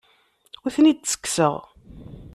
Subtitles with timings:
[0.63, 1.55] Ur ten-id-ttekkseɣ.